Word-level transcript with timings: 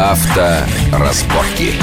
Авторазборки. 0.00 1.74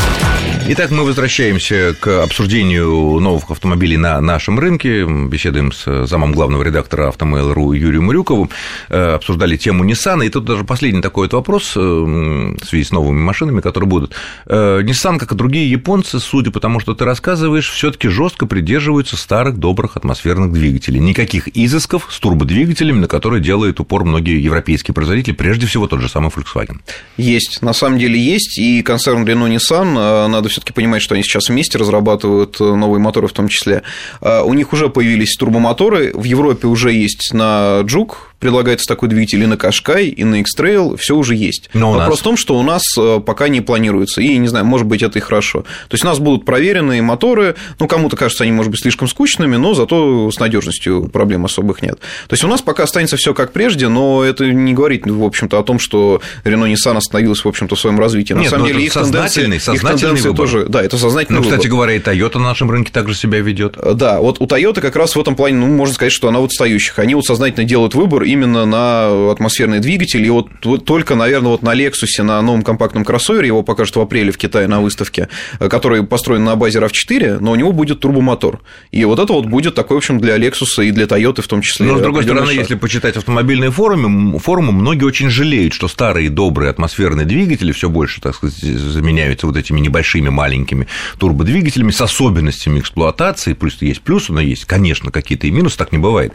Итак, 0.70 0.92
мы 0.92 1.06
возвращаемся 1.06 1.96
к 1.98 2.24
обсуждению 2.24 2.90
новых 3.22 3.50
автомобилей 3.50 3.96
на 3.96 4.20
нашем 4.20 4.60
рынке. 4.60 5.06
Беседуем 5.06 5.72
с 5.72 6.06
замом 6.08 6.34
главного 6.34 6.62
редактора 6.62 7.08
Автомейл.ру 7.08 7.72
Юрием 7.72 8.04
Мурюковым. 8.04 8.50
Э, 8.90 9.14
обсуждали 9.14 9.56
тему 9.56 9.86
Nissan. 9.86 10.26
И 10.26 10.30
тут 10.30 10.44
даже 10.44 10.66
последний 10.66 11.02
такой 11.02 11.28
вот 11.28 11.34
вопрос 11.34 11.72
э, 11.78 11.80
в 11.80 12.66
связи 12.66 12.84
с 12.84 12.92
новыми 12.92 13.18
машинами, 13.18 13.62
которые 13.62 13.88
будут. 13.88 14.14
Э, 14.46 14.82
Nissan, 14.82 15.20
как 15.20 15.32
и 15.32 15.36
другие 15.36 15.72
японцы, 15.72 16.20
судя 16.20 16.52
по 16.52 16.60
тому, 16.60 16.82
что 16.82 16.94
ты 16.96 17.06
рассказываешь, 17.06 17.70
все 17.70 17.90
таки 17.90 18.10
жестко 18.10 18.46
придерживаются 18.46 19.16
старых 19.16 19.60
добрых 19.60 19.96
атмосферных 19.96 20.52
двигателей. 20.52 21.00
Никаких 21.00 21.48
изысков 21.56 22.08
с 22.10 22.20
турбодвигателями, 22.20 23.00
на 23.00 23.08
которые 23.08 23.42
делают 23.42 23.80
упор 23.80 24.04
многие 24.04 24.44
европейские 24.44 24.94
производители, 24.94 25.34
прежде 25.34 25.66
всего 25.66 25.88
тот 25.88 26.02
же 26.02 26.10
самый 26.10 26.30
Volkswagen. 26.30 26.82
Есть, 27.16 27.62
на 27.62 27.72
самом 27.72 28.00
деле 28.00 28.07
есть, 28.16 28.58
и 28.60 28.84
концерн 28.84 29.26
Renault 29.26 29.58
Nissan, 29.58 30.28
надо 30.28 30.48
все 30.48 30.62
таки 30.62 30.72
понимать, 30.72 31.02
что 31.02 31.16
они 31.16 31.24
сейчас 31.24 31.50
вместе 31.50 31.78
разрабатывают 31.78 32.60
новые 32.60 33.02
моторы 33.02 33.28
в 33.28 33.34
том 33.34 33.48
числе. 33.48 33.82
У 34.22 34.54
них 34.54 34.72
уже 34.72 34.88
появились 34.88 35.36
турбомоторы, 35.36 36.12
в 36.14 36.24
Европе 36.24 36.68
уже 36.68 36.94
есть 36.94 37.34
на 37.34 37.82
Джук, 37.82 38.36
предлагается 38.40 38.88
такой 38.88 39.10
двигатель 39.10 39.42
и 39.42 39.46
на 39.46 39.58
Кашкай, 39.58 40.08
и 40.08 40.24
на 40.24 40.42
X-Trail, 40.42 40.98
все 40.98 41.16
уже 41.16 41.36
есть. 41.36 41.70
Но 41.74 41.94
Вопрос 41.94 42.10
нас... 42.10 42.20
в 42.20 42.24
том, 42.24 42.38
что 42.38 42.58
у 42.58 42.64
нас 42.64 42.84
э, 42.98 43.20
пока 43.26 43.48
не 43.48 43.62
планируется, 43.62 44.22
и, 44.22 44.38
не 44.38 44.48
знаю, 44.48 44.66
может 44.66 44.86
быть, 44.86 45.02
это 45.02 45.18
и 45.20 45.22
хорошо. 45.22 45.62
То 45.62 45.94
есть 45.94 46.04
у 46.04 46.08
нас 46.08 46.20
будут 46.20 46.46
проверенные 46.46 47.02
моторы, 47.02 47.56
ну, 47.80 47.88
кому-то 47.88 48.16
кажется, 48.16 48.44
они, 48.44 48.52
может 48.52 48.72
быть, 48.72 48.82
слишком 48.82 49.08
скучными, 49.08 49.56
но 49.56 49.74
зато 49.74 50.30
с 50.32 50.40
надежностью 50.40 51.10
проблем 51.10 51.46
особых 51.46 51.82
нет. 51.82 52.00
То 52.28 52.34
есть 52.34 52.44
у 52.44 52.48
нас 52.48 52.62
пока 52.62 52.84
останется 52.84 53.18
все 53.18 53.34
как 53.34 53.54
прежде, 53.54 53.88
но 53.88 54.24
это 54.24 54.46
не 54.46 54.74
говорит, 54.74 55.06
в 55.06 55.24
общем-то, 55.24 55.58
о 55.58 55.64
том, 55.64 55.80
что 55.80 56.22
Renault 56.44 56.74
Nissan 56.74 56.98
остановилась, 56.98 57.44
в 57.44 57.48
общем-то, 57.48 57.76
в 57.76 57.80
своем 57.80 58.00
развитии. 58.00 58.34
На 58.34 58.40
нет, 58.40 58.50
самом 58.52 58.68
деле, 58.68 58.84
их 58.84 58.94
сознательный, 58.94 59.60
тенденции, 59.60 59.66
сознательный 59.66 59.96
их 59.96 60.22
тенденции 60.22 60.36
тоже, 60.36 60.66
да, 60.68 60.84
это 60.84 60.98
сознательный 60.98 61.40
Ну, 61.40 61.44
кстати 61.44 61.68
говоря, 61.68 61.94
и 61.94 62.00
Toyota 62.00 62.38
на 62.38 62.46
нашем 62.46 62.70
рынке 62.70 62.92
также 62.92 63.16
себя 63.16 63.40
ведет. 63.40 63.78
Да, 63.96 64.20
вот 64.20 64.40
у 64.40 64.46
Toyota 64.46 64.82
как 64.82 64.96
раз 64.96 65.16
в 65.16 65.20
этом 65.20 65.36
плане, 65.36 65.58
ну, 65.58 65.68
можно 65.68 65.94
сказать, 65.96 66.12
что 66.12 66.28
она 66.28 66.40
вот 66.40 66.52
отстающих. 66.58 67.00
Они 67.00 67.16
вот 67.16 67.26
сознательно 67.26 67.66
делают 67.66 67.96
выбор 67.96 68.24
именно 68.28 68.66
на 68.66 69.32
атмосферный 69.32 69.80
двигатель, 69.80 70.26
и 70.26 70.30
вот 70.30 70.50
только, 70.86 71.16
наверное, 71.16 71.50
вот 71.50 71.64
на 71.64 71.74
Lexus, 71.76 72.22
на 72.24 72.42
новом 72.42 72.62
компактном 72.62 73.04
кроссовере, 73.04 73.48
его 73.48 73.64
покажут 73.64 73.96
в 73.96 74.02
апреле 74.02 74.32
в 74.32 74.38
Китае 74.38 74.68
на 74.68 74.82
выставке, 74.82 75.30
который 75.60 76.04
построен 76.04 76.44
на 76.44 76.56
базе 76.56 76.80
RAV4, 76.80 77.40
но 77.40 77.52
у 77.52 77.56
него 77.56 77.72
будет 77.72 78.00
турбомотор. 78.00 78.62
И 78.92 79.04
вот 79.06 79.20
это 79.20 79.34
вот 79.34 79.46
будет 79.46 79.76
такой, 79.76 79.96
в 79.96 80.00
общем, 80.00 80.20
для 80.20 80.38
Lexus 80.38 80.86
и 80.86 80.92
для 80.92 81.06
Toyota 81.06 81.42
в 81.42 81.48
том 81.48 81.62
числе. 81.62 81.88
Но, 81.88 81.98
с 81.98 82.02
другой 82.02 82.24
стороны, 82.24 82.48
шаг. 82.48 82.56
если 82.56 82.76
почитать 82.76 83.18
автомобильные 83.18 83.72
форумы, 83.72 84.40
форумы, 84.40 84.72
многие 84.72 85.06
очень 85.06 85.30
жалеют, 85.30 85.74
что 85.74 85.88
старые 85.88 86.30
добрые 86.30 86.70
атмосферные 86.70 87.26
двигатели 87.26 87.72
все 87.72 87.90
больше, 87.90 88.22
так 88.22 88.36
сказать, 88.36 88.58
заменяются 88.58 89.48
вот 89.48 89.58
этими 89.58 89.80
небольшими 89.80 90.30
маленькими 90.30 90.88
турбодвигателями 91.18 91.92
с 91.92 92.02
особенностями 92.02 92.80
эксплуатации, 92.80 93.54
плюс 93.54 93.82
есть 93.82 94.02
плюсы, 94.02 94.32
но 94.32 94.42
есть, 94.42 94.66
конечно, 94.66 95.12
какие-то 95.12 95.48
и 95.48 95.52
минусы, 95.52 95.78
так 95.78 95.92
не 95.92 95.98
бывает, 95.98 96.34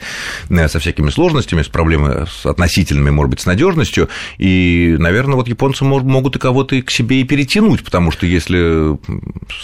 э, 0.48 0.68
со 0.68 0.78
всякими 0.78 1.10
сложностями, 1.10 1.62
с 1.62 1.68
проблемой 1.82 2.28
с 2.28 2.46
относительными, 2.46 3.10
может 3.10 3.30
быть, 3.30 3.40
с 3.40 3.46
надежностью. 3.46 4.08
И, 4.38 4.94
наверное, 5.00 5.34
вот 5.34 5.48
японцы 5.48 5.84
могут 5.84 6.36
и 6.36 6.38
кого-то 6.38 6.80
к 6.80 6.90
себе 6.92 7.20
и 7.20 7.24
перетянуть, 7.24 7.82
потому 7.82 8.12
что 8.12 8.24
если, 8.24 8.96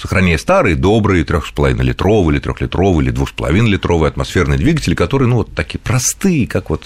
сохраняя 0.01 0.37
старые, 0.37 0.75
добрые, 0.75 1.25
3,5-литровые 1.25 2.33
или 2.33 2.43
3-литровые 2.43 3.05
или 3.05 3.13
2,5-литровые 3.13 4.09
атмосферные 4.09 4.59
двигатели, 4.59 4.97
которые, 4.97 5.29
ну, 5.29 5.37
вот 5.37 5.55
такие 5.55 5.79
простые, 5.79 6.49
как 6.49 6.71
вот 6.71 6.83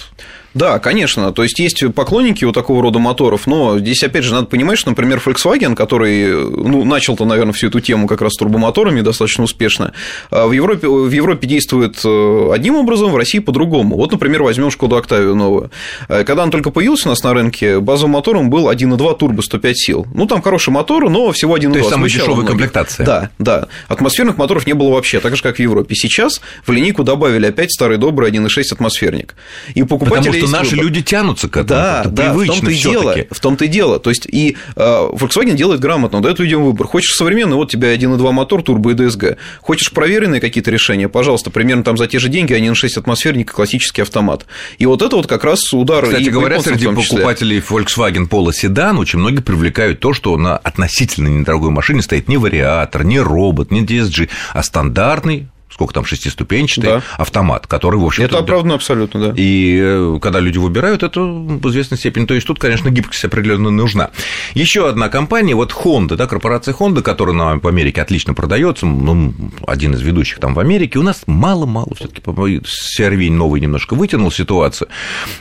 да, 0.55 0.78
конечно. 0.78 1.33
То 1.33 1.42
есть 1.42 1.58
есть 1.58 1.83
поклонники 1.94 2.44
вот 2.44 2.55
такого 2.55 2.83
рода 2.83 2.98
моторов, 2.98 3.46
но 3.46 3.78
здесь 3.78 4.02
опять 4.02 4.24
же 4.24 4.34
надо 4.34 4.46
понимать, 4.46 4.78
что, 4.78 4.91
например, 4.91 5.22
Volkswagen, 5.24 5.74
который 5.74 6.30
ну, 6.30 6.84
начал-то, 6.84 7.24
наверное, 7.24 7.55
всю 7.55 7.69
эту 7.69 7.80
тему 7.80 8.06
как 8.06 8.20
раз 8.20 8.33
с 8.34 8.36
турбомоторами 8.36 9.00
достаточно 9.00 9.45
успешно, 9.45 9.92
а 10.30 10.46
в 10.46 10.52
Европе, 10.52 10.89
в 10.89 11.11
Европе 11.11 11.46
действует 11.46 12.01
э, 12.05 12.51
одним 12.52 12.77
образом, 12.77 13.12
в 13.12 13.17
России 13.17 13.39
по-другому. 13.39 13.96
Вот, 13.96 14.12
например, 14.12 14.42
возьмем 14.42 14.70
Шкоду 14.70 14.96
Октавию 14.96 15.21
новую. 15.24 15.70
Э, 16.08 16.24
когда 16.24 16.42
он 16.42 16.50
только 16.50 16.70
появился 16.70 17.08
у 17.08 17.10
нас 17.10 17.22
на 17.22 17.34
рынке, 17.34 17.80
базовым 17.80 18.12
мотором 18.12 18.50
был 18.50 18.70
1,2 18.70 19.18
турбо 19.18 19.42
105 19.42 19.78
сил. 19.78 20.06
Ну, 20.14 20.27
там 20.27 20.42
хороший 20.42 20.70
мотор, 20.70 21.08
но 21.08 21.30
всего 21.33 21.56
1,2. 21.56 21.72
То 21.72 21.78
есть 21.78 21.90
самая 21.90 22.10
дешевая 22.10 22.46
комплектация. 22.46 23.06
Да, 23.06 23.30
да. 23.38 23.68
Атмосферных 23.88 24.36
моторов 24.36 24.66
не 24.66 24.74
было 24.74 24.90
вообще, 24.90 25.20
так 25.20 25.36
же, 25.36 25.42
как 25.42 25.56
в 25.56 25.61
Европе. 25.61 25.94
Сейчас 25.94 26.40
в 26.66 26.70
линейку 26.70 27.05
добавили 27.05 27.46
опять 27.46 27.72
старый 27.72 27.98
добрый 27.98 28.30
1,6 28.30 28.62
атмосферник. 28.72 29.34
И 29.74 29.82
покупатели 29.82 30.40
что 30.40 30.50
наши 30.50 30.70
выбор. 30.72 30.84
люди 30.86 31.02
тянутся 31.02 31.48
к 31.48 31.56
этому. 31.56 31.68
Да, 31.68 32.02
да, 32.06 32.32
в 32.32 32.46
том-то 32.46 32.70
и 32.70 32.74
дело. 32.74 33.16
В 33.30 33.40
том-то 33.40 33.64
и 33.64 33.68
дело. 33.68 33.98
То 33.98 34.11
есть, 34.11 34.27
и 34.27 34.56
э, 34.77 34.80
Volkswagen 34.80 35.55
делает 35.55 35.80
грамотно, 35.80 36.20
дает 36.20 36.38
людям 36.38 36.64
выбор. 36.64 36.86
Хочешь 36.86 37.14
современный, 37.14 37.56
вот 37.56 37.68
у 37.68 37.70
тебя 37.70 37.94
1.2 37.94 38.32
мотор, 38.32 38.62
турбо 38.62 38.92
и 38.92 38.94
DSG. 38.94 39.36
Хочешь 39.61 39.92
проверенные 39.92 40.40
какие-то 40.40 40.70
решения, 40.70 41.08
пожалуйста, 41.08 41.50
примерно 41.50 41.84
там 41.84 41.96
за 41.96 42.06
те 42.06 42.18
же 42.18 42.28
деньги 42.28 42.55
1.6 42.55 42.98
атмосферник, 42.98 43.52
классический 43.52 44.02
автомат. 44.02 44.46
И 44.78 44.86
вот 44.86 45.02
это 45.02 45.11
вот 45.17 45.27
как 45.27 45.45
раз 45.45 45.73
удар 45.73 46.05
Кстати 46.05 46.24
и 46.24 46.30
говоря, 46.30 46.61
среди 46.61 46.86
покупателей 46.86 47.58
Volkswagen 47.58 48.28
Polo 48.28 48.50
Sedan 48.50 48.98
очень 48.98 49.18
многие 49.18 49.40
привлекают 49.40 50.00
то, 50.00 50.12
что 50.12 50.36
на 50.36 50.56
относительно 50.56 51.28
недорогой 51.28 51.70
машине 51.70 52.02
стоит 52.02 52.28
не 52.28 52.36
вариатор, 52.36 53.05
не 53.05 53.20
робот, 53.20 53.70
не 53.70 53.84
DSG, 53.84 54.28
а 54.52 54.62
стандартный 54.62 55.48
сколько 55.72 55.94
там, 55.94 56.05
шестиступенчатый 56.05 56.90
да. 56.90 57.02
автомат, 57.16 57.66
который, 57.66 57.98
в 57.98 58.05
общем 58.05 58.24
Это 58.24 58.38
оправдано 58.38 58.74
абсолютно, 58.74 59.28
да. 59.28 59.34
И 59.36 59.78
э, 59.80 60.18
когда 60.20 60.40
люди 60.40 60.58
выбирают, 60.58 61.02
это 61.02 61.20
в 61.20 61.68
известной 61.70 61.98
степени, 61.98 62.27
то 62.27 62.34
есть 62.34 62.46
тут, 62.46 62.58
конечно, 62.58 62.90
гибкость 62.90 63.24
определенно 63.24 63.70
нужна. 63.70 64.11
Еще 64.55 64.88
одна 64.88 65.08
компания, 65.08 65.55
вот 65.55 65.72
Honda, 65.72 66.16
да, 66.16 66.27
корпорация 66.27 66.74
Honda, 66.74 67.02
которая 67.02 67.34
нам 67.34 67.61
в 67.61 67.66
Америке 67.66 68.02
отлично 68.02 68.34
продается, 68.34 68.86
ну, 68.86 69.34
один 69.66 69.94
из 69.94 70.00
ведущих 70.00 70.38
там 70.38 70.55
в 70.55 70.58
Америке, 70.58 70.98
у 70.98 71.02
нас 71.02 71.22
мало-мало 71.27 71.94
все 71.94 72.08
таки 72.08 72.20
CRV 72.20 73.30
новый 73.30 73.61
немножко 73.61 73.94
вытянул 73.94 74.30
ситуацию. 74.30 74.88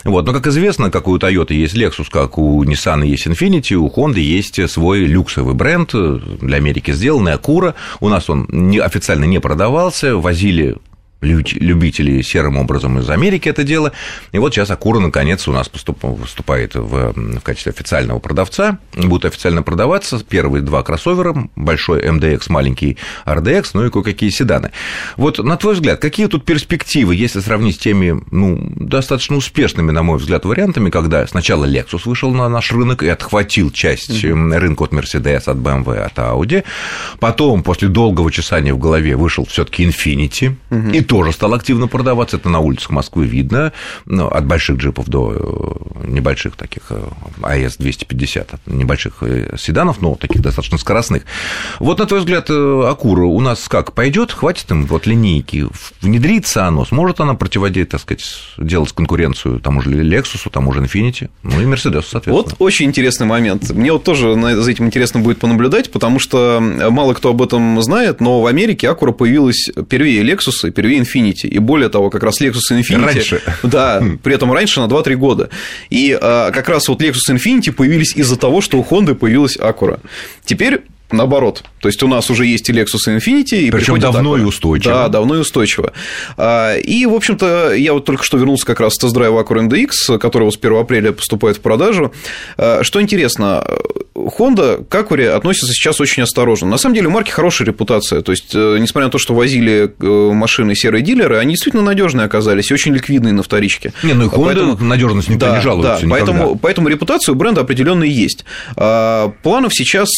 Вот. 0.04 0.26
Но, 0.26 0.34
как 0.34 0.48
известно, 0.48 0.92
как 0.92 1.08
у 1.08 1.18
Toyota 1.18 1.54
есть 1.54 1.76
Lexus, 1.76 2.08
как 2.10 2.38
у 2.38 2.64
Nissan 2.64 3.06
есть 3.06 3.28
Infiniti, 3.28 3.74
у 3.76 3.90
Honda 3.90 4.20
есть 4.20 4.70
свой 4.70 5.06
люксовый 5.06 5.54
бренд, 5.54 5.92
для 5.92 6.58
Америки 6.58 6.92
сделанный, 6.92 7.34
Acura, 7.34 7.74
у 8.00 8.10
нас 8.10 8.30
он 8.30 8.48
официально 8.82 9.26
не 9.26 9.40
продавался, 9.40 10.16
возили 10.22 10.76
любители 11.22 12.22
серым 12.22 12.58
образом 12.58 13.00
из 13.00 13.10
Америки 13.10 13.50
это 13.50 13.64
дело. 13.64 13.92
И 14.32 14.40
вот 14.40 14.54
сейчас 14.54 14.72
Акура 14.72 15.00
наконец 15.00 15.48
у 15.48 15.52
нас 15.52 15.70
выступает 16.02 16.76
в, 16.76 17.14
в 17.14 17.40
качестве 17.42 17.72
официального 17.72 18.20
продавца, 18.20 18.80
будет 18.96 19.26
официально 19.26 19.64
продаваться 19.64 20.24
первые 20.28 20.62
два 20.62 20.84
кроссовера, 20.84 21.50
большой 21.56 22.02
MDX, 22.02 22.44
маленький 22.50 22.98
RDX, 23.26 23.72
ну 23.74 23.86
и 23.86 23.90
кое-какие 23.90 24.30
седаны. 24.30 24.72
Вот 25.18 25.38
на 25.40 25.58
твой 25.58 25.76
взгляд, 25.76 26.00
какие 26.00 26.28
тут 26.28 26.46
перспективы, 26.46 27.16
если 27.16 27.40
сравнить 27.40 27.76
с 27.76 27.80
теми, 27.80 28.22
ну, 28.32 28.72
достаточно 28.76 29.36
успешными, 29.36 29.92
на 29.92 30.04
мой 30.04 30.18
взгляд, 30.18 30.46
вариантами, 30.46 30.90
когда 30.90 31.26
сначала 31.28 31.66
Lexus 31.66 32.02
вышел 32.06 32.32
на 32.34 32.50
наш 32.50 32.72
рынок 32.72 33.04
и 33.04 33.08
отхватил 33.10 33.72
часть 33.72 34.10
mm-hmm. 34.10 34.58
рынка 34.58 34.84
от 34.86 34.94
Mercedes, 34.94 35.44
от 35.50 35.58
BMW, 35.58 36.00
от 36.00 36.18
Audi, 36.18 36.64
потом 37.20 37.64
после 37.64 37.88
долгого 37.88 38.32
чесания 38.32 38.74
в 38.74 38.80
голове 38.80 39.16
вышел 39.16 39.46
все 39.46 39.66
таки 39.66 39.86
Infiniti, 39.86 40.56
mm-hmm. 40.70 40.96
и 40.96 41.02
тоже 41.12 41.34
стал 41.34 41.54
активно 41.54 41.90
продаваться. 41.90 42.38
Это 42.38 42.48
на 42.48 42.60
улицах 42.60 42.92
Москвы 42.92 43.26
видно, 43.26 43.74
ну, 44.06 44.28
от 44.28 44.46
больших 44.46 44.78
джипов 44.78 45.10
до 45.10 45.34
э, 45.34 46.08
небольших 46.08 46.56
таких 46.56 46.84
э, 46.90 47.04
АЭС-250, 47.42 48.60
небольших 48.68 49.16
э, 49.20 49.58
седанов, 49.58 50.02
но 50.02 50.16
таких 50.16 50.42
достаточно 50.42 50.78
скоростных. 50.78 51.24
Вот, 51.80 52.00
на 52.00 52.06
твой 52.06 52.22
взгляд, 52.22 52.50
Акура 52.50 53.26
у 53.26 53.42
нас 53.42 53.68
как, 53.68 53.92
пойдет, 53.92 54.32
хватит 54.32 54.72
им 54.72 54.86
вот 54.86 55.06
линейки, 55.06 55.68
внедрится 56.00 56.66
оно, 56.66 56.86
сможет 56.86 57.20
она 57.20 57.34
противодействовать, 57.34 57.90
так 57.90 58.02
сказать, 58.02 58.24
делать 58.58 58.94
конкуренцию 58.94 59.60
тому 59.60 59.82
же 59.82 59.90
Lexus, 59.92 60.50
тому 60.50 60.72
же 60.72 60.80
Infiniti, 60.80 61.30
ну 61.44 61.60
и 61.60 61.66
Mercedes, 61.66 62.06
соответственно. 62.08 62.36
Вот 62.36 62.56
очень 62.60 62.86
интересный 62.86 63.28
момент. 63.28 63.70
Мне 63.72 63.92
вот 63.92 64.06
тоже 64.06 64.34
за 64.40 64.72
этим 64.72 64.86
интересно 64.86 65.20
будет 65.20 65.40
понаблюдать, 65.40 65.92
потому 65.92 66.20
что 66.20 66.60
мало 66.62 67.14
кто 67.16 67.32
об 67.32 67.42
этом 67.42 67.82
знает, 67.82 68.22
но 68.22 68.42
в 68.42 68.46
Америке 68.46 68.88
Акура 68.90 69.12
появилась 69.12 69.70
первее 69.90 70.24
Lexus 70.24 70.70
и 70.70 70.72
первее 70.72 71.01
Infiniti. 71.02 71.48
И 71.48 71.60
более 71.60 71.90
того, 71.90 72.10
как 72.10 72.24
раз 72.24 72.42
Lexus 72.42 72.72
Infiniti... 72.72 73.06
Раньше. 73.06 73.42
Да, 73.64 74.04
при 74.24 74.36
этом 74.36 74.52
раньше 74.52 74.80
на 74.80 74.86
2-3 74.86 75.16
года. 75.16 75.50
И 75.90 76.18
а, 76.20 76.52
как 76.52 76.70
раз 76.70 76.88
вот 76.88 77.02
Lexus 77.02 77.30
Infiniti 77.30 77.72
появились 77.72 78.16
из-за 78.16 78.38
того, 78.38 78.62
что 78.62 78.80
у 78.80 78.84
Honda 78.84 79.16
появилась 79.16 79.58
Acura. 79.58 80.00
Теперь 80.46 80.82
наоборот. 81.14 81.64
То 81.80 81.88
есть 81.88 82.02
у 82.04 82.08
нас 82.08 82.30
уже 82.30 82.46
есть 82.46 82.70
и 82.70 82.74
Lexus 82.74 83.08
Infiniti. 83.08 83.62
И 83.62 83.72
Причем 83.72 84.00
давно 84.00 84.38
и 84.38 84.42
устойчиво. 84.42 84.94
Да, 84.94 85.08
давно 85.08 85.36
и 85.36 85.40
устойчиво. 85.40 85.94
А, 86.38 86.76
и, 86.76 87.06
в 87.06 87.14
общем-то, 87.14 87.74
я 87.74 87.94
вот 87.94 88.06
только 88.06 88.24
что 88.24 88.38
вернулся 88.38 88.66
как 88.66 88.80
раз 88.80 88.94
с 88.94 88.98
тест-драйва 88.98 89.44
Acura 89.44 89.68
MDX, 89.68 90.18
который 90.20 90.44
вот 90.44 90.54
с 90.54 90.58
1 90.58 90.78
апреля 90.78 91.12
поступает 91.12 91.58
в 91.58 91.62
продажу. 91.62 92.14
А, 92.58 92.84
что 92.84 93.02
интересно, 93.02 93.66
Honda 94.14 94.84
к 94.84 94.94
Acura 94.94 95.30
относится 95.30 95.74
сейчас 95.74 96.00
очень 96.00 96.24
осторожно. 96.24 96.68
На 96.68 96.78
самом 96.78 96.96
деле 96.96 97.08
у 97.08 97.12
марки 97.12 97.32
хорошая 97.32 97.68
репутация. 97.68 98.22
То 98.22 98.32
есть, 98.32 98.54
э, 98.54 98.78
несмотря 98.80 99.08
на 99.08 99.12
то, 99.12 99.18
что 99.18 99.34
возили 99.34 99.94
э, 100.00 100.34
машины 100.34 100.76
серые 100.76 101.02
дилеры, 101.02 101.38
они 101.38 101.54
действительно 101.54 101.84
надежные 101.84 102.26
оказались 102.26 102.72
и 102.72 102.74
очень 102.74 102.94
ликвидные 102.94 103.34
на 103.34 103.44
вторичке. 103.44 103.94
Не, 104.04 104.14
ну 104.14 104.26
и 104.26 104.28
Honda 104.28 104.46
поэтому... 104.46 104.78
надежность 104.78 105.30
никто 105.30 105.48
да, 105.48 105.56
не 105.56 105.62
жалуется. 105.62 106.04
Да, 106.04 106.10
поэтому, 106.10 106.56
поэтому 106.58 106.88
репутация 106.90 107.34
у 107.34 107.36
бренда 107.36 107.62
определенно 107.62 108.04
есть. 108.04 108.46
А, 108.76 109.34
планов 109.44 109.74
сейчас 109.74 110.10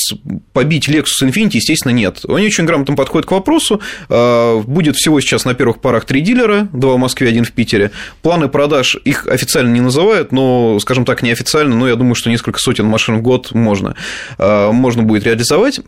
побить 0.54 0.83
Lexus 0.90 1.24
Infiniti, 1.24 1.56
естественно, 1.56 1.92
нет. 1.92 2.22
Они 2.28 2.48
очень 2.48 2.66
грамотно 2.66 2.96
подходят 2.96 3.28
к 3.28 3.32
вопросу. 3.32 3.82
А, 4.10 4.62
будет 4.62 4.96
всего 4.96 5.20
сейчас 5.22 5.46
на 5.46 5.54
первых 5.54 5.80
парах 5.80 6.06
три 6.06 6.22
дилера, 6.22 6.68
два 6.74 6.94
в 6.94 6.98
Москве, 6.98 7.30
один 7.30 7.46
в 7.46 7.52
Питере. 7.52 7.92
Планы 8.22 8.50
продаж 8.50 8.98
их 9.04 9.28
официально 9.28 9.72
не 9.74 9.82
называют, 9.82 10.32
но, 10.32 10.80
скажем 10.80 11.06
так, 11.06 11.22
неофициально, 11.22 11.76
но 11.76 11.88
я 11.88 11.96
думаю, 11.96 12.16
что 12.16 12.30
несколько 12.30 12.60
сотен 12.60 12.86
машин 12.86 13.18
в 13.18 13.22
год 13.22 13.52
можно, 13.54 13.96
а, 14.38 14.72
можно 14.72 15.04
будет 15.04 15.26
реализовать. 15.26 15.82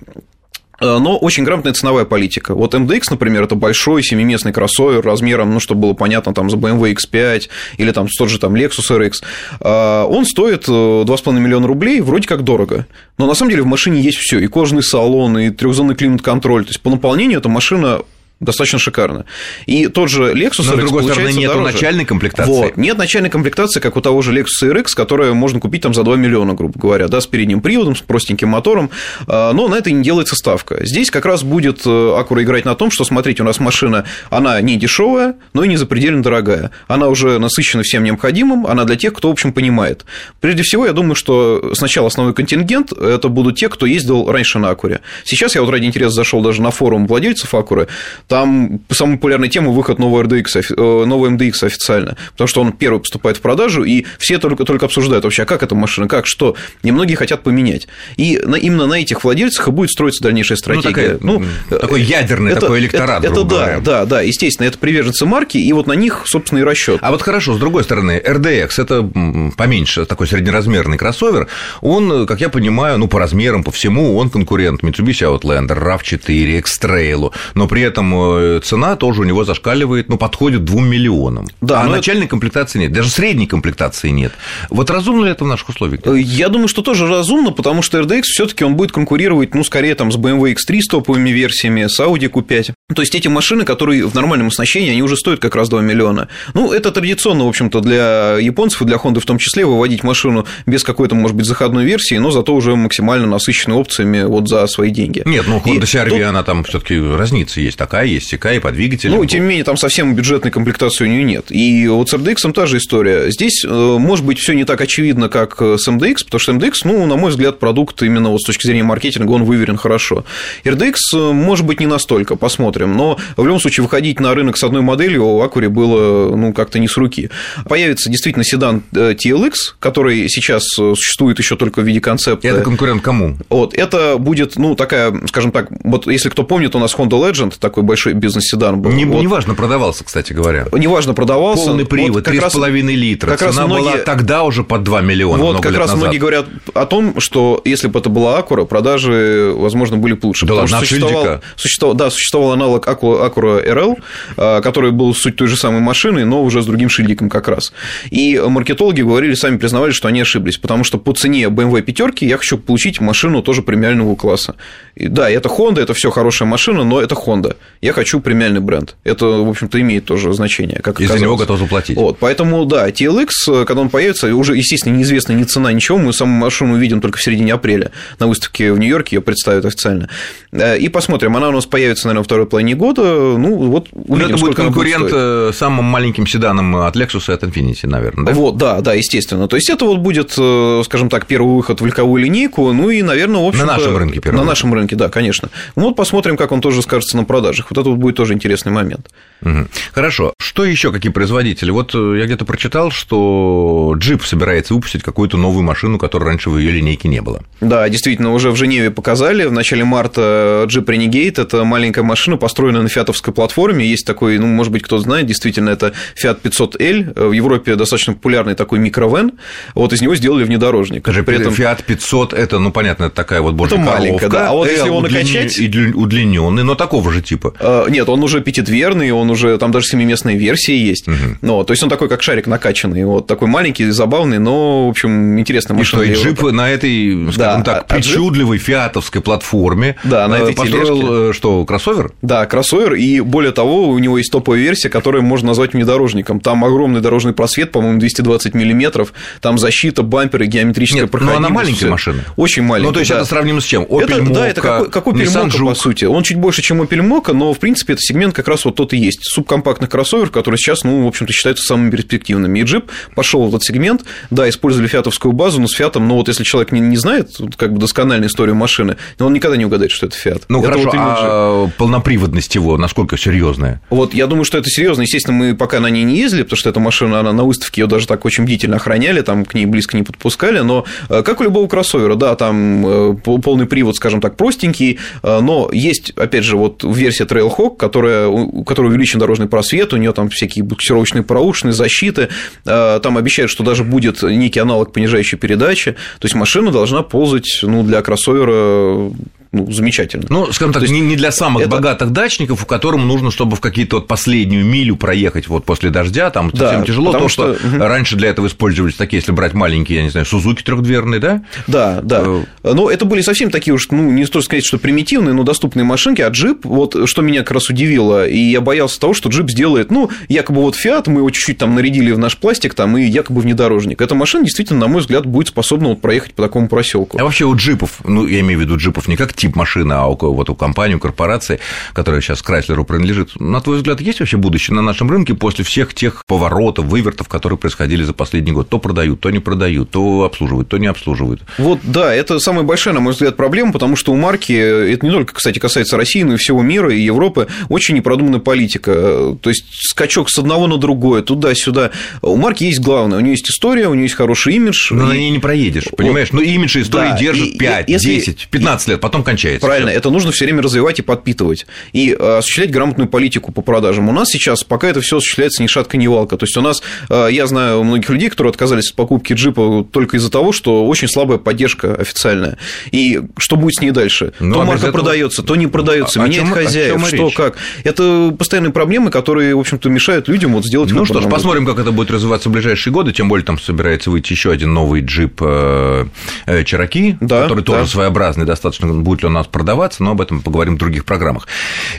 А, 0.80 1.00
но 1.00 1.18
очень 1.18 1.44
грамотная 1.44 1.74
ценовая 1.74 2.06
политика. 2.06 2.56
Вот 2.56 2.74
MDX, 2.74 3.04
например, 3.10 3.44
это 3.44 3.56
большой 3.56 4.04
семиместный 4.04 4.54
кроссовер 4.54 5.02
размером, 5.02 5.54
ну, 5.54 5.60
чтобы 5.60 5.82
было 5.82 5.94
понятно, 5.94 6.34
там, 6.34 6.50
за 6.50 6.58
BMW 6.58 6.96
X5 6.96 7.44
или 7.78 7.92
там 7.92 8.08
тот 8.08 8.30
же 8.30 8.40
там 8.40 8.56
Lexus 8.56 8.90
RX. 8.90 9.14
А, 9.60 10.06
он 10.06 10.26
стоит 10.26 10.68
2,5 10.68 11.06
э, 11.06 11.40
миллиона 11.40 11.68
рублей, 11.68 12.02
вроде 12.02 12.28
как 12.28 12.44
дорого. 12.44 12.86
Но 13.18 13.28
на 13.28 13.34
самом 13.34 13.52
деле 13.52 13.64
в 13.64 13.68
машине 13.68 14.02
есть 14.02 14.18
все, 14.18 14.40
и 14.40 14.48
кожаный 14.48 14.84
салон, 14.84 15.38
и 15.38 15.50
трехзонный 15.50 15.96
климат-контроль. 15.96 16.66
То 16.66 16.70
есть 16.70 16.82
по 16.82 16.90
наполнению 16.90 17.40
эта 17.40 17.50
машина 17.50 18.02
достаточно 18.46 18.80
шикарно. 18.80 19.26
И 19.66 19.88
тот 19.88 20.10
же 20.10 20.34
Lexus 20.34 20.66
Но, 20.66 20.74
RX, 20.74 20.76
с 20.76 20.80
другой 20.80 21.04
стороны, 21.04 21.34
нет 21.34 21.56
начальной 21.56 22.06
комплектации. 22.06 22.52
Вот, 22.52 22.78
нет 22.78 22.98
начальной 22.98 23.30
комплектации, 23.30 23.80
как 23.80 23.98
у 23.98 24.02
того 24.02 24.22
же 24.22 24.34
Lexus 24.34 24.64
RX, 24.64 24.88
которую 24.96 25.36
можно 25.36 25.60
купить 25.60 25.82
там 25.82 25.94
за 25.94 26.04
2 26.04 26.16
миллиона, 26.16 26.54
грубо 26.54 26.80
говоря, 26.80 27.08
да, 27.08 27.22
с 27.22 27.28
передним 27.28 27.62
приводом, 27.62 27.96
с 27.96 28.02
простеньким 28.02 28.50
мотором, 28.50 28.90
а, 29.28 29.52
но 29.54 29.68
на 29.68 29.76
это 29.76 29.92
не 29.92 30.04
делается 30.04 30.36
ставка. 30.36 30.86
Здесь 30.86 31.12
как 31.12 31.26
раз 31.26 31.44
будет 31.44 31.82
э, 31.86 31.90
играть 31.90 32.66
на 32.66 32.76
том, 32.76 32.92
что, 32.92 33.04
смотрите, 33.04 33.44
у 33.44 33.46
нас 33.46 33.60
машина, 33.60 34.06
она 34.30 34.62
не 34.62 34.78
дешевая, 34.78 35.36
но 35.54 35.64
и 35.64 35.68
не 35.68 35.78
запредельно 35.78 36.22
дорогая. 36.22 36.72
Она 36.88 37.08
уже 37.08 37.40
насыщена 37.40 37.84
всем 37.84 38.04
необходимым, 38.04 38.68
она 38.68 38.84
для 38.86 38.96
тех, 38.96 39.14
кто, 39.14 39.30
в 39.30 39.32
общем, 39.32 39.54
понимает. 39.54 40.06
Прежде 40.42 40.64
всего, 40.64 40.86
я 40.86 40.94
думаю, 40.94 41.16
что 41.16 41.74
сначала 41.74 42.08
основной 42.08 42.34
контингент– 42.34 42.92
это 42.94 43.30
будут 43.30 43.58
те, 43.58 43.70
кто 43.70 43.86
ездил 43.86 44.32
раньше 44.32 44.60
на 44.60 44.70
Акуре. 44.70 45.02
Сейчас 45.24 45.56
я 45.56 45.62
вот 45.62 45.70
ради 45.72 45.86
интереса 45.86 46.12
зашел 46.12 46.42
даже 46.42 46.62
на 46.62 46.72
форум 46.72 47.08
владельцев 47.08 47.54
Акуры, 47.54 47.88
там 48.36 48.82
самая 48.90 49.16
популярная 49.16 49.48
тема 49.48 49.72
выход 49.72 49.98
нового 49.98 50.22
RDX, 50.24 50.76
э, 50.76 51.06
нового 51.06 51.30
MDX 51.30 51.64
официально, 51.64 52.18
потому 52.34 52.50
что 52.50 52.60
он 52.60 52.74
первый 52.74 53.00
поступает 53.00 53.38
в 53.38 53.40
продажу, 53.40 53.86
и 53.86 54.06
все 54.20 54.40
только, 54.40 54.66
только 54.66 54.88
обсуждают 54.88 55.24
вообще, 55.24 55.44
а 55.44 55.46
как 55.46 55.64
эта 55.64 55.74
машина, 55.74 56.10
как, 56.10 56.28
что. 56.28 56.58
Немногие 56.84 57.16
хотят 57.16 57.44
поменять. 57.44 57.88
И 58.18 58.38
на, 58.44 58.56
именно 58.56 58.88
на 58.88 58.96
этих 58.96 59.24
владельцах 59.24 59.70
и 59.70 59.72
будет 59.72 59.90
строиться 59.90 60.22
дальнейшая 60.22 60.58
ну, 60.58 60.82
стратегия. 60.82 61.18
Ну, 61.22 61.40
такая, 61.40 61.50
ну 61.70 61.80
такой 61.80 62.02
ядерный 62.02 62.52
это, 62.52 62.60
такой 62.62 62.80
электорат. 62.80 63.24
Это, 63.24 63.32
это 63.32 63.44
да, 63.46 63.56
говоря. 63.56 63.80
да, 63.80 64.06
да, 64.06 64.22
естественно, 64.22 64.68
это 64.68 64.80
приверженцы 64.80 65.26
марки, 65.26 65.58
и 65.58 65.72
вот 65.72 65.88
на 65.88 65.94
них, 65.94 66.24
собственно, 66.26 66.60
и 66.60 66.64
расчет. 66.64 67.00
А 67.02 67.12
вот 67.12 67.22
хорошо, 67.22 67.54
с 67.54 67.58
другой 67.58 67.86
стороны, 67.86 68.22
RDX 68.22 68.82
это 68.82 69.10
поменьше, 69.56 70.06
такой 70.06 70.28
среднеразмерный 70.28 70.98
кроссовер, 70.98 71.48
он, 71.80 72.26
как 72.26 72.42
я 72.42 72.50
понимаю, 72.50 72.98
ну, 72.98 73.08
по 73.08 73.18
размерам, 73.18 73.64
по 73.64 73.72
всему, 73.72 74.18
он 74.18 74.30
конкурент 74.30 74.84
Mitsubishi 74.84 75.24
Outlander, 75.24 75.82
RAV4, 75.82 76.58
X-Trail, 76.58 77.32
но 77.54 77.68
при 77.70 77.82
этом 77.82 78.14
Э, 78.38 78.60
цена 78.64 78.96
тоже 78.96 79.22
у 79.22 79.24
него 79.24 79.44
зашкаливает, 79.44 80.10
ну, 80.10 80.18
подходит 80.18 80.64
2 80.66 80.82
миллионам. 80.82 81.48
Да, 81.62 81.82
а 81.82 81.88
начальной 81.88 82.24
это... 82.24 82.32
комплектации 82.32 82.80
нет, 82.80 82.92
даже 82.92 83.10
средней 83.10 83.48
комплектации 83.48 84.10
нет. 84.10 84.34
Вот 84.70 84.90
разумно 84.90 85.26
ли 85.26 85.32
это 85.32 85.44
в 85.44 85.48
наших 85.48 85.70
условиях? 85.70 86.02
Э, 86.06 86.20
я 86.20 86.50
думаю, 86.50 86.68
что 86.68 86.82
тоже 86.82 87.08
разумно, 87.08 87.52
потому 87.52 87.82
что 87.82 88.00
RDX 88.00 88.24
все 88.24 88.46
таки 88.46 88.64
он 88.64 88.76
будет 88.76 88.92
конкурировать, 88.92 89.54
ну, 89.54 89.64
скорее 89.64 89.96
там 89.96 90.12
с 90.12 90.18
BMW 90.18 90.56
X3 90.56 90.82
с 90.82 90.88
топовыми 90.88 91.30
версиями, 91.30 91.88
с 91.88 92.00
Audi 92.00 92.30
Q5. 92.30 92.74
То 92.94 93.02
есть 93.02 93.16
эти 93.16 93.28
машины, 93.28 93.66
которые 93.66 94.06
в 94.06 94.14
нормальном 94.14 94.48
оснащении, 94.48 94.92
они 94.92 95.02
уже 95.02 95.18
стоят 95.18 95.40
как 95.40 95.56
раз 95.56 95.70
2 95.70 95.82
миллиона. 95.82 96.28
Ну, 96.54 96.72
это 96.72 96.92
традиционно, 96.92 97.46
в 97.46 97.50
общем-то, 97.50 97.82
для 97.82 98.38
японцев 98.38 98.82
и 98.82 98.86
для 98.86 98.98
Honda 98.98 99.20
в 99.20 99.26
том 99.26 99.38
числе 99.38 99.66
выводить 99.66 100.04
машину 100.04 100.46
без 100.66 100.84
какой-то, 100.84 101.16
может 101.16 101.36
быть, 101.36 101.46
заходной 101.46 101.86
версии, 101.86 102.16
но 102.16 102.32
зато 102.32 102.54
уже 102.54 102.76
максимально 102.76 103.28
насыщенной 103.28 103.78
опциями 103.78 104.24
вот 104.24 104.48
за 104.48 104.68
свои 104.68 104.92
деньги. 104.92 105.24
Нет, 105.26 105.46
ну 105.48 105.62
Honda 105.66 105.82
CR-V, 105.82 106.10
тут... 106.10 106.22
она 106.22 106.44
там 106.44 106.64
все 106.64 106.80
таки 106.80 107.00
разница 107.00 107.60
есть, 107.60 107.78
такая 107.78 108.05
есть, 108.06 108.28
всякая, 108.28 108.56
и 108.56 108.60
по 108.60 108.72
двигателю. 108.72 109.16
Ну, 109.16 109.26
тем 109.26 109.44
не 109.44 109.50
менее, 109.50 109.64
там 109.64 109.78
совсем 109.78 110.16
бюджетной 110.16 110.52
комплектации 110.52 111.06
у 111.06 111.08
нее 111.08 111.24
нет. 111.24 111.46
И 111.50 111.88
вот 111.88 112.10
с 112.10 112.14
RDX 112.14 112.52
та 112.54 112.66
же 112.66 112.78
история. 112.78 113.32
Здесь, 113.32 113.64
э, 113.66 113.70
может 113.70 114.26
быть, 114.26 114.40
все 114.40 114.54
не 114.54 114.64
так 114.64 114.80
очевидно, 114.82 115.30
как 115.30 115.62
с 115.62 115.88
MDX, 115.88 116.26
потому 116.26 116.40
что 116.40 116.52
MDX, 116.54 116.74
ну, 116.84 117.06
на 117.06 117.16
мой 117.16 117.32
взгляд, 117.32 117.60
продукт 117.60 118.02
именно 118.04 118.30
вот 118.30 118.42
с 118.42 118.46
точки 118.46 118.68
зрения 118.68 118.84
маркетинга, 118.84 119.32
он 119.32 119.44
выверен 119.44 119.78
хорошо. 119.78 120.26
RDX, 120.64 120.96
э, 121.14 121.32
может 121.32 121.66
быть, 121.66 121.80
не 121.80 121.88
настолько, 121.88 122.36
посмотрим. 122.36 122.96
Но 122.96 123.18
в 123.38 123.44
любом 123.44 123.60
случае 123.60 123.84
выходить 123.84 124.20
на 124.20 124.34
рынок 124.34 124.58
с 124.58 124.64
одной 124.64 124.82
моделью 124.82 125.26
у 125.26 125.44
Acura 125.44 125.70
было 125.70 126.36
ну, 126.36 126.54
как-то 126.54 126.80
не 126.80 126.88
с 126.88 126.98
руки. 126.98 127.30
Появится 127.68 128.10
действительно 128.10 128.44
седан 128.44 128.84
э, 128.94 129.14
TLX, 129.14 129.54
который 129.80 130.28
сейчас 130.30 130.64
э, 130.80 130.94
существует 130.96 131.40
еще 131.40 131.56
только 131.56 131.82
в 131.82 131.86
виде 131.86 132.00
концепта. 132.00 132.48
Это 132.48 132.62
конкурент 132.62 133.02
кому? 133.02 133.38
Вот, 133.50 133.74
это 133.74 134.18
будет, 134.18 134.58
ну, 134.58 134.76
такая, 134.76 135.14
скажем 135.28 135.52
так, 135.52 135.68
вот 135.84 136.08
если 136.08 136.30
кто 136.30 136.44
помнит, 136.44 136.76
у 136.76 136.80
нас 136.80 136.96
Honda 136.96 137.20
Legend, 137.20 137.56
такой 137.60 137.84
большой 137.84 137.95
бизнес-седан 138.14 138.82
был. 138.82 138.92
Не, 138.92 139.06
вот. 139.06 139.22
Неважно 139.22 139.56
продавался, 139.56 140.04
кстати 140.04 140.34
говоря. 140.34 140.68
Неважно 140.72 141.14
продавался. 141.14 141.66
Полный 141.66 141.86
привод, 141.86 142.26
вот 142.26 142.28
3,5 142.28 142.82
литра. 142.94 143.30
Как 143.32 143.40
Цена 143.40 143.52
раз 143.52 143.66
многие... 143.66 143.84
была 143.84 143.98
тогда 143.98 144.44
уже 144.44 144.64
под 144.64 144.84
2 144.84 145.02
миллиона, 145.02 145.44
Вот 145.44 145.62
как 145.62 145.74
раз 145.74 145.88
назад. 145.88 145.98
многие 145.98 146.18
говорят 146.18 146.46
о 146.74 146.86
том, 146.86 147.20
что 147.20 147.62
если 147.66 147.88
бы 147.88 148.00
это 148.00 148.10
была 148.10 148.40
Acura, 148.40 148.66
продажи, 148.66 149.54
возможно, 149.56 149.98
были 149.98 150.14
бы 150.14 150.28
лучше. 150.28 150.46
Да 150.46 150.56
ладно, 150.56 150.80
существовал, 150.80 151.42
существовал, 151.56 151.96
да, 151.96 152.10
существовал 152.10 152.52
аналог 152.54 152.88
Acura 152.88 153.66
RL, 153.66 153.96
а, 154.38 154.62
который 154.62 154.92
был 154.92 155.14
суть 155.16 155.36
той 155.36 155.48
же 155.48 155.58
самой 155.58 155.82
машины, 155.82 156.26
но 156.26 156.44
уже 156.44 156.62
с 156.62 156.66
другим 156.66 156.90
шильдиком 156.90 157.30
как 157.30 157.48
раз. 157.48 157.74
И 158.12 158.40
маркетологи 158.40 159.02
говорили, 159.02 159.34
сами 159.34 159.58
признавали, 159.58 159.92
что 159.92 160.08
они 160.08 160.22
ошиблись, 160.22 160.58
потому 160.58 160.84
что 160.84 160.98
по 160.98 161.14
цене 161.14 161.46
BMW 161.46 161.82
пятерки 161.82 162.26
я 162.26 162.38
хочу 162.38 162.58
получить 162.58 163.00
машину 163.00 163.42
тоже 163.42 163.62
премиального 163.62 164.16
класса. 164.16 164.56
И 164.96 165.08
да, 165.08 165.30
это 165.30 165.50
Honda, 165.50 165.82
это 165.82 165.94
все 165.94 166.12
хорошая 166.12 166.48
машина, 166.48 166.84
но 166.84 167.02
это 167.02 167.16
Honda. 167.16 167.56
Я 167.86 167.94
хочу 167.94 168.20
премиальный 168.20 168.62
бренд. 168.62 168.96
Это, 169.04 169.28
в 169.28 169.48
общем-то, 169.48 169.80
имеет 169.80 170.06
тоже 170.06 170.34
значение. 170.34 170.80
Как 170.82 171.00
и 171.00 171.06
за 171.06 171.20
него 171.20 171.36
готов 171.36 171.60
заплатить. 171.60 171.96
Вот, 171.96 172.18
поэтому, 172.20 172.66
да, 172.66 172.90
TLX, 172.90 173.64
когда 173.66 173.82
он 173.82 173.90
появится, 173.90 174.34
уже, 174.36 174.58
естественно, 174.58 174.96
неизвестна 174.96 175.34
ни 175.34 175.44
цена, 175.44 175.72
ничего, 175.72 176.00
мы 176.00 176.12
саму 176.12 176.32
машину 176.32 176.74
увидим 176.74 177.00
только 177.00 177.20
в 177.20 177.22
середине 177.22 177.54
апреля 177.54 177.92
на 178.18 178.26
выставке 178.26 178.74
в 178.74 178.80
Нью-Йорке, 178.80 179.18
ее 179.18 179.22
представят 179.22 179.66
официально. 179.66 180.10
Э, 180.52 180.80
и 180.80 180.90
посмотрим, 180.90 181.38
она 181.38 181.50
у 181.50 181.52
нас 181.52 181.68
появится, 181.68 182.08
наверное, 182.08 182.22
во 182.22 182.24
второй 182.24 182.48
половине 182.48 182.74
года, 182.74 183.04
ну, 183.38 183.56
вот 183.56 183.90
увидим, 183.94 184.34
это 184.34 184.38
будет 184.40 184.56
конкурент 184.56 185.04
будет 185.04 185.14
э, 185.16 185.52
самым 185.54 185.86
маленьким 185.86 186.26
седаном 186.26 186.76
от 186.78 186.96
Lexus 186.96 187.30
и 187.30 187.34
от 187.34 187.44
Infiniti, 187.44 187.86
наверное, 187.86 188.26
да? 188.26 188.32
Вот, 188.34 188.58
да, 188.58 188.82
да, 188.82 188.96
естественно. 188.96 189.48
То 189.48 189.58
есть 189.58 189.70
это 189.70 189.86
вот 189.86 190.00
будет, 190.00 190.34
э, 190.40 190.82
скажем 190.86 191.10
так, 191.10 191.28
первый 191.28 191.56
выход 191.56 191.82
в 191.82 191.86
легковую 191.86 192.24
линейку, 192.24 192.74
ну 192.74 192.90
и, 192.90 193.04
наверное, 193.04 193.42
в 193.42 193.48
общем 193.48 193.68
На 193.68 193.74
нашем 193.74 193.96
рынке 193.96 194.22
первый. 194.22 194.38
На 194.38 194.44
нашем 194.44 194.74
рынке, 194.74 194.96
да, 194.96 195.10
конечно. 195.10 195.50
Ну 195.76 195.84
вот 195.84 195.96
посмотрим, 195.96 196.36
как 196.36 196.52
он 196.52 196.62
тоже 196.62 196.82
скажется 196.82 197.16
на 197.16 197.26
продажах. 197.26 197.68
Вот 197.76 197.88
это 197.88 197.96
будет 197.96 198.16
тоже 198.16 198.34
интересный 198.34 198.72
момент. 198.72 199.10
Угу. 199.42 199.68
Хорошо. 199.94 200.34
Что 200.40 200.66
еще 200.66 200.92
какие 200.92 201.12
производители? 201.12 201.72
Вот 201.72 201.94
э, 201.94 202.18
я 202.18 202.26
где-то 202.26 202.46
прочитал, 202.46 202.92
что 202.92 203.96
Jeep 203.98 204.24
собирается 204.24 204.74
выпустить 204.74 205.04
какую-то 205.04 205.38
новую 205.38 205.64
машину, 205.64 206.00
которой 206.00 206.24
раньше 206.26 206.50
в 206.50 206.58
ее 206.58 206.72
линейке 206.72 207.08
не 207.10 207.22
было. 207.22 207.42
Да, 207.62 207.88
действительно, 207.90 208.34
уже 208.34 208.52
в 208.52 208.56
Женеве 208.56 208.92
показали. 208.92 209.46
В 209.46 209.52
начале 209.52 209.84
марта 209.84 210.66
Jeep 210.68 210.86
Renegade– 210.86 211.42
это 211.42 211.64
маленькая 211.64 212.04
машина, 212.04 212.38
построенная 212.38 212.82
на 212.82 212.90
фиатовской 212.90 213.34
платформе. 213.34 213.86
Есть 213.86 214.06
такой, 214.06 214.38
ну, 214.40 214.48
может 214.48 214.72
быть, 214.72 214.84
кто 214.84 214.98
знает, 214.98 215.28
действительно, 215.28 215.70
это 215.70 215.94
Fiat 216.22 216.42
500L. 216.42 217.30
В 217.30 217.32
Европе 217.32 217.76
достаточно 217.76 218.14
популярный 218.14 218.56
такой 218.56 218.80
микровен. 218.80 219.34
Вот 219.74 219.94
из 219.94 220.02
него 220.02 220.16
сделали 220.16 220.44
внедорожник. 220.44 221.04
Скажи, 221.04 221.24
При 221.24 221.36
этом... 221.38 221.54
Fiat 221.54 221.84
500– 221.86 222.34
это, 222.34 222.60
ну, 222.60 222.72
понятно, 222.72 223.06
это 223.06 223.16
такая 223.16 223.42
вот 223.42 223.56
божья 223.56 223.76
Это 223.76 223.86
маленькая, 223.86 224.30
да. 224.30 224.50
А 224.50 224.52
вот 224.54 224.70
если 224.70 224.86
его 224.86 225.02
накачать… 225.02 225.58
И 225.58 225.70
удлиненный, 225.94 226.64
но 226.64 226.76
такого 226.76 227.12
же 227.12 227.22
типа. 227.22 227.54
А, 227.66 227.88
нет, 227.90 228.08
он 228.10 228.24
уже 228.24 228.42
пятидверный, 228.42 229.12
он 229.12 229.30
уже, 229.30 229.58
там 229.58 229.72
даже 229.72 229.88
семиместные 229.88 230.38
версии 230.38 230.76
есть. 230.76 231.08
Угу. 231.08 231.16
Ну, 231.42 231.64
то 231.64 231.74
есть 231.74 231.84
он 231.84 231.90
такой, 231.90 232.10
как 232.10 232.22
шарик 232.22 232.48
накачанный, 232.48 233.04
вот 233.06 233.28
такой 233.28 233.48
маленький, 233.48 233.86
забавный, 233.90 234.40
но, 234.40 234.88
в 234.88 234.90
общем, 234.90 235.40
интересная 235.40 235.78
машина. 235.78 236.02
И 236.02 236.14
что, 236.14 236.22
и 236.22 236.24
джип 236.24 236.42
на 236.52 236.70
этой, 236.70 237.32
скажем 237.32 237.64
да, 237.64 237.74
так, 237.74 237.76
а, 237.78 237.86
а 237.88 237.96
причудливой 237.96 238.58
джип... 238.58 238.68
фиатовской 238.68 239.22
платформе 239.22 239.96
да, 240.04 240.28
на 240.28 240.36
э, 240.36 240.44
этой 240.44 240.56
построил, 240.56 240.98
тележке. 241.00 241.30
Э, 241.30 241.34
что, 241.34 241.66
кроссовер? 241.66 242.12
Да, 242.22 242.46
кроссовер, 242.46 242.94
и 242.94 243.20
более 243.22 243.52
того, 243.52 243.90
у 243.90 243.98
него 244.00 244.18
есть 244.18 244.32
топовая 244.32 244.60
версия, 244.60 244.90
которую 244.90 245.24
можно 245.24 245.48
назвать 245.48 245.74
внедорожником. 245.74 246.40
Там 246.40 246.64
огромный 246.64 247.02
дорожный 247.02 247.34
просвет, 247.34 247.72
по-моему, 247.72 248.00
220 248.00 248.54
миллиметров, 248.54 249.14
там 249.42 249.58
защита, 249.58 250.04
бамперы, 250.04 250.46
геометрическая 250.46 251.04
Нет, 251.04 251.12
проходимость. 251.12 251.42
но 251.42 251.48
она 251.48 251.54
маленькая 251.54 251.90
машина. 251.90 252.24
Очень 252.36 252.64
маленькая, 252.64 252.90
Ну, 252.90 252.94
то 252.94 253.00
есть, 253.00 253.12
да. 253.12 253.18
это 253.18 253.26
сравнимо 253.26 253.62
с 253.62 253.66
чем? 253.66 253.84
Opel 253.84 254.04
это, 254.04 254.14
Mokka, 254.22 254.34
Да, 254.34 254.48
это 254.48 254.62
как, 254.62 254.90
как 254.92 255.08
Opel 255.08 255.24
Nissan 255.24 255.50
Mokka, 255.50 255.66
по 255.66 255.76
сути. 255.76 256.06
Он 256.06 256.24
чуть 256.24 256.38
больше, 256.38 256.62
чем 256.62 256.82
Opel 256.82 257.00
Mokka, 257.00 257.34
но 257.34 257.55
в 257.56 257.60
принципе, 257.60 257.94
этот 257.94 258.04
сегмент 258.04 258.36
как 258.36 258.48
раз 258.48 258.66
вот 258.66 258.76
тот 258.76 258.94
и 258.94 258.98
есть. 258.98 259.22
Субкомпактный 259.24 259.88
кроссовер, 259.88 260.30
который 260.30 260.58
сейчас, 260.58 260.84
ну, 260.84 261.04
в 261.04 261.08
общем-то, 261.08 261.34
считаются 261.34 261.64
самыми 261.66 261.92
перспективными. 261.92 262.60
И 262.60 262.64
джип 262.64 262.92
пошел 263.16 263.44
в 263.46 263.50
этот 263.50 263.64
сегмент, 263.64 264.04
да, 264.30 264.48
использовали 264.48 264.88
фиатовскую 264.88 265.32
базу, 265.32 265.60
но 265.60 265.68
с 265.68 265.74
фиатом, 265.74 266.08
ну, 266.08 266.16
вот 266.16 266.28
если 266.28 266.44
человек 266.44 266.72
не, 266.72 266.80
не 266.80 266.98
знает 266.98 267.32
как 267.58 267.74
бы 267.74 267.80
доскональную 267.80 268.30
историю 268.30 268.56
машины, 268.56 268.98
он 269.20 269.34
никогда 269.34 269.58
не 269.58 269.66
угадает, 269.66 269.92
что 269.92 270.06
это 270.06 270.16
фиат. 270.16 270.44
Ну, 270.50 270.60
это 270.60 270.68
хорошо, 270.68 270.86
вот 270.86 270.96
а 270.96 271.70
полноприводность 271.78 272.54
его 272.56 272.78
насколько 272.78 273.18
серьезная? 273.18 273.82
Вот, 273.90 274.14
я 274.14 274.28
думаю, 274.28 274.46
что 274.46 274.58
это 274.58 274.70
серьезно. 274.70 275.02
Естественно, 275.04 275.36
мы 275.36 275.56
пока 275.56 275.80
на 275.80 275.90
ней 275.90 276.04
не 276.04 276.18
ездили, 276.18 276.44
потому 276.44 276.58
что 276.58 276.70
эта 276.70 276.80
машина, 276.80 277.20
она 277.20 277.34
на 277.34 277.44
выставке 277.44 277.82
ее 277.82 277.88
даже 277.88 278.08
так 278.08 278.26
очень 278.26 278.44
бдительно 278.44 278.76
охраняли, 278.78 279.22
там 279.22 279.46
к 279.46 279.54
ней 279.54 279.66
близко 279.66 279.98
не 279.98 280.04
подпускали, 280.04 280.60
но 280.60 280.86
э, 281.10 281.24
как 281.24 281.40
у 281.42 281.44
любого 281.44 281.68
кроссовера, 281.68 282.16
да, 282.16 282.36
там 282.36 282.86
э, 282.86 283.16
полный 283.16 283.66
привод, 283.66 283.96
скажем 283.96 284.22
так, 284.22 284.38
простенький, 284.38 285.00
э, 285.24 285.40
но 285.40 285.70
есть, 285.72 286.12
опять 286.12 286.44
же, 286.44 286.58
вот 286.58 286.84
версия 286.84 287.26
Trailhawk, 287.46 287.78
которая, 287.78 288.28
у 288.28 288.64
которой 288.64 288.88
увеличен 288.88 289.20
дорожный 289.20 289.48
просвет, 289.48 289.94
у 289.94 289.98
нее 289.98 290.12
там 290.14 290.30
всякие 290.30 290.64
буксировочные 290.64 291.24
проушины, 291.24 291.72
защиты, 291.72 292.30
там 292.64 293.18
обещают, 293.18 293.52
что 293.52 293.64
даже 293.64 293.84
будет 293.84 294.24
некий 294.24 294.60
аналог 294.60 294.94
понижающей 294.94 295.38
передачи, 295.38 295.92
то 296.20 296.26
есть 296.26 296.36
машина 296.36 296.72
должна 296.72 297.04
ползать, 297.04 297.60
ну, 297.62 297.84
для 297.84 298.02
кроссовера 298.02 299.12
ну, 299.56 299.72
замечательно. 299.72 300.26
Ну, 300.30 300.52
скажем 300.52 300.74
так, 300.74 300.88
не, 300.90 301.00
не 301.00 301.16
для 301.16 301.32
самых 301.32 301.64
это... 301.64 301.72
богатых 301.72 302.12
дачников, 302.12 302.64
у 302.64 302.66
которых 302.66 303.02
нужно, 303.02 303.32
чтобы 303.32 303.56
в 303.56 303.62
какие-то 303.62 303.98
вот 303.98 304.08
последнюю 304.08 304.66
милю 304.66 304.96
проехать 304.96 305.48
вот 305.48 305.66
после 305.66 305.90
дождя, 305.90 306.30
там 306.30 306.52
да, 306.52 306.58
совсем 306.58 306.84
тяжело, 306.84 307.14
то, 307.14 307.28
что, 307.30 307.56
что 307.56 307.88
раньше 307.88 308.16
для 308.16 308.30
этого 308.30 308.48
использовались 308.48 308.96
такие, 308.96 309.20
если 309.20 309.32
брать 309.32 309.54
маленькие, 309.54 310.00
я 310.00 310.04
не 310.04 310.10
знаю, 310.10 310.26
Сузуки 310.26 310.62
трехдверные, 310.62 311.20
да? 311.20 311.44
Да, 311.68 312.02
да. 312.04 312.24
Э, 312.64 312.74
но 312.74 312.90
это 312.90 313.06
были 313.06 313.22
совсем 313.22 313.50
такие 313.50 313.74
уж, 313.74 313.88
ну, 313.92 314.12
не 314.12 314.26
стоит 314.26 314.46
сказать, 314.46 314.66
что 314.66 314.78
примитивные, 314.78 315.34
но 315.34 315.44
доступные 315.44 315.86
машинки, 315.86 316.22
а 316.22 316.30
джип, 316.30 316.66
вот 316.66 317.08
что 317.08 317.22
меня 317.22 317.42
как 317.42 317.52
раз 317.52 317.70
удивило, 317.70 318.28
и 318.28 318.38
я 318.38 318.62
боялся 318.62 319.00
того, 319.00 319.14
что 319.14 319.30
джип 319.30 319.50
сделает, 319.50 319.92
ну, 319.92 320.10
якобы 320.28 320.62
вот 320.62 320.76
Фиат, 320.76 321.08
мы 321.08 321.22
его 321.22 321.30
чуть-чуть 321.30 321.58
там 321.58 321.76
нарядили 321.76 322.12
в 322.12 322.20
наш 322.20 322.38
пластик, 322.38 322.74
там, 322.74 322.98
и 322.98 323.04
якобы 323.04 323.42
внедорожник. 323.42 324.02
Эта 324.02 324.16
машина 324.16 324.44
действительно, 324.44 324.82
на 324.82 324.88
мой 324.88 325.02
взгляд, 325.02 325.26
будет 325.26 325.48
способна 325.48 325.90
вот 325.90 326.02
проехать 326.02 326.34
по 326.34 326.44
такому 326.44 326.68
проселку. 326.68 327.18
А 327.20 327.24
вообще 327.24 327.46
у 327.46 327.56
джипов, 327.56 328.00
ну, 328.04 328.28
я 328.28 328.40
имею 328.42 328.60
в 328.60 328.62
виду 328.64 328.78
джипов 328.78 329.08
не 329.08 329.16
как 329.16 329.34
тип 329.46 329.56
машины, 329.56 329.94
а 329.94 330.08
у, 330.08 330.16
вот 330.16 330.50
у 330.50 330.56
компании, 330.56 330.96
у 330.96 331.00
корпорации, 331.00 331.60
которая 331.94 332.22
сейчас 332.22 332.42
Крайслеру 332.42 332.84
принадлежит, 332.84 333.40
на 333.40 333.62
твой 333.62 333.78
взгляд, 333.78 334.02
есть 334.02 334.20
вообще 334.20 334.38
будущее 334.38 334.76
на 334.76 334.82
нашем 334.82 335.10
рынке 335.12 335.36
после 335.36 335.64
всех 335.64 335.94
тех 335.94 336.24
поворотов, 336.26 336.86
вывертов, 336.86 337.28
которые 337.28 337.60
происходили 337.60 338.04
за 338.04 338.14
последний 338.14 338.52
год? 338.52 338.70
То 338.70 338.80
продают, 338.80 339.20
то 339.20 339.30
не 339.30 339.40
продают, 339.40 339.92
то 339.92 340.24
обслуживают, 340.24 340.70
то 340.70 340.78
не 340.78 340.88
обслуживают. 340.88 341.44
Вот, 341.60 341.80
да, 341.84 342.14
это 342.14 342.40
самая 342.40 342.64
большая, 342.64 342.96
на 342.96 343.02
мой 343.02 343.14
взгляд, 343.14 343.36
проблема, 343.36 343.72
потому 343.72 343.96
что 343.96 344.14
у 344.14 344.16
марки, 344.16 344.54
это 344.54 345.06
не 345.06 345.12
только, 345.12 345.36
кстати, 345.36 345.60
касается 345.60 345.96
России, 345.96 346.24
но 346.24 346.34
и 346.34 346.38
всего 346.38 346.64
мира, 346.64 346.92
и 346.92 347.00
Европы, 347.00 347.48
очень 347.70 347.96
непродуманная 347.96 348.40
политика. 348.40 349.38
То 349.42 349.50
есть 349.50 349.66
скачок 349.72 350.30
с 350.32 350.40
одного 350.40 350.66
на 350.66 350.78
другое, 350.78 351.22
туда-сюда. 351.22 351.92
У 352.24 352.36
марки 352.36 352.64
есть 352.64 352.80
главное, 352.80 353.20
у 353.20 353.22
нее 353.22 353.34
есть 353.34 353.50
история, 353.50 353.88
у 353.90 353.94
нее 353.94 354.04
есть 354.04 354.16
хороший 354.16 354.56
имидж. 354.56 354.92
Но 354.92 355.06
и... 355.06 355.08
на 355.16 355.20
ней 355.20 355.30
не 355.30 355.40
проедешь, 355.40 355.86
понимаешь? 355.96 356.30
Вот. 356.32 356.42
Ну, 356.42 356.46
имидж 356.46 356.80
и 356.80 356.82
истории 356.82 357.10
да, 357.10 357.18
держит 357.18 357.58
5, 357.58 357.90
если... 357.90 358.16
10, 358.16 358.48
15 358.50 358.88
лет, 358.88 359.02
потом 359.02 359.24
кончается. 359.36 359.66
Правильно, 359.66 359.90
это 359.90 360.10
нужно 360.10 360.32
все 360.32 360.46
время 360.46 360.62
развивать 360.62 361.00
и 361.00 361.02
подпитывать, 361.02 361.68
и 361.94 362.16
э, 362.18 362.38
осуществлять 362.38 362.72
грамотную 362.72 363.08
политику 363.08 363.52
по 363.52 363.62
продажам. 363.62 364.10
У 364.10 364.12
нас 364.12 364.30
сейчас 364.30 364.64
пока 364.64 364.88
это 364.88 365.02
все 365.02 365.18
осуществляется 365.18 365.62
ни 365.62 365.68
шатка, 365.68 365.98
ни 365.98 366.08
валка. 366.08 366.38
То 366.38 366.46
есть 366.46 366.56
у 366.58 366.62
нас, 366.62 366.82
э, 367.10 367.28
я 367.32 367.48
знаю 367.48 367.84
многих 367.84 368.10
людей, 368.10 368.30
которые 368.30 368.52
отказались 368.52 368.90
от 368.90 368.96
покупки 368.96 369.34
джипа 369.34 369.86
только 369.92 370.18
из-за 370.18 370.32
того, 370.32 370.52
что 370.52 370.86
очень 370.88 371.08
слабая 371.08 371.38
поддержка 371.38 371.96
официальная. 371.96 372.58
И 372.92 373.22
что 373.38 373.56
будет 373.56 373.76
с 373.76 373.82
ней 373.82 373.92
дальше? 373.92 374.34
Ну, 374.40 374.56
то 374.56 374.62
а 374.62 374.66
марка 374.66 374.88
этого... 374.88 375.02
продается, 375.02 375.44
то 375.44 375.56
не 375.56 375.68
продается, 375.68 376.22
а 376.22 376.26
меняет 376.26 376.46
чем, 376.46 376.54
хозяев, 376.54 377.08
что 377.08 377.28
речь? 377.28 377.36
как. 377.36 377.58
Это 377.84 378.34
постоянные 378.38 378.72
проблемы, 378.72 379.12
которые, 379.12 379.56
в 379.56 379.60
общем-то, 379.60 379.90
мешают 379.90 380.28
людям 380.28 380.54
вот 380.54 380.66
сделать 380.66 380.92
Ну 380.92 381.06
что 381.06 381.22
ж, 381.22 381.26
посмотрим, 381.26 381.66
как 381.66 381.80
это 381.80 381.92
будет 381.92 382.12
развиваться 382.12 382.50
в 382.50 382.52
ближайшие 382.52 382.94
годы, 382.94 383.12
тем 383.12 383.28
более 383.28 383.46
там 383.46 383.60
собирается 383.60 384.10
выйти 384.10 384.34
еще 384.34 384.52
один 384.52 384.74
новый 384.74 385.02
джип 385.02 385.40
Чараки, 385.40 387.18
да, 387.20 387.44
который 387.44 387.64
да. 387.64 387.74
тоже 387.74 387.88
своеобразный 387.88 388.46
достаточно, 388.46 388.88
будет 388.94 389.25
у 389.28 389.30
нас 389.32 389.48
продаваться, 389.48 390.04
но 390.04 390.12
об 390.12 390.22
этом 390.22 390.42
поговорим 390.42 390.76
в 390.76 390.78
других 390.78 391.06
программах. 391.06 391.48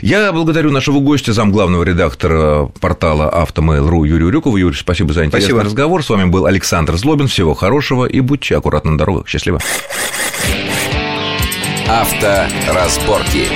Я 0.01 0.31
благодарю 0.31 0.71
нашего 0.71 0.99
гостя, 0.99 1.33
зам 1.33 1.51
главного 1.51 1.83
редактора 1.83 2.69
портала 2.79 3.29
Автомейл.ру 3.29 4.03
Юрию 4.03 4.29
Рюкову. 4.29 4.57
Юрий, 4.57 4.75
спасибо 4.75 5.13
за 5.13 5.25
интересный 5.25 5.49
спасибо. 5.49 5.63
разговор. 5.63 6.03
С 6.03 6.09
вами 6.09 6.25
был 6.25 6.45
Александр 6.45 6.97
Злобин. 6.97 7.27
Всего 7.27 7.53
хорошего 7.53 8.05
и 8.05 8.19
будьте 8.19 8.57
аккуратны 8.57 8.91
на 8.91 8.97
дорогах. 8.97 9.27
Счастливо. 9.27 9.59
Авторазборки. 11.87 13.47